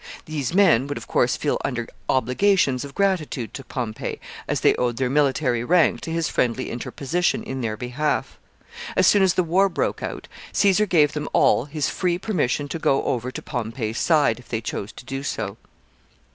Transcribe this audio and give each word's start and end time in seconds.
These 0.25 0.51
men 0.55 0.87
would, 0.87 0.97
of 0.97 1.05
course, 1.05 1.37
feel 1.37 1.61
under 1.63 1.87
obligations 2.09 2.83
of 2.83 2.95
gratitude 2.95 3.53
to 3.53 3.63
Pompey, 3.63 4.19
as 4.47 4.61
they 4.61 4.73
owed 4.77 4.97
their 4.97 5.11
military 5.11 5.63
rank 5.63 6.01
to 6.01 6.11
his 6.11 6.27
friendly 6.27 6.71
interposition 6.71 7.43
in 7.43 7.61
their 7.61 7.77
behalf. 7.77 8.39
As 8.95 9.05
soon 9.05 9.21
as 9.21 9.35
the 9.35 9.43
war 9.43 9.69
broke 9.69 10.01
out, 10.01 10.27
Caesar 10.53 10.87
gave 10.87 11.13
them 11.13 11.29
all 11.33 11.65
his 11.65 11.87
free 11.87 12.17
permission 12.17 12.67
to 12.69 12.79
go 12.79 13.03
over 13.03 13.29
to 13.29 13.43
Pompey's 13.43 13.99
side, 13.99 14.39
if 14.39 14.49
they 14.49 14.59
chose 14.59 14.91
to 14.93 15.05
do 15.05 15.21
so. 15.21 15.29
[Sidenote: 15.29 15.47
Modern 15.47 15.57
politicians. 15.57 16.27